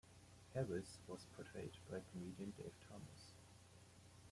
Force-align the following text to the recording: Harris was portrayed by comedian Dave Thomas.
Harris 0.55 0.97
was 1.07 1.27
portrayed 1.35 1.73
by 1.91 2.01
comedian 2.11 2.51
Dave 2.57 2.73
Thomas. 2.89 3.33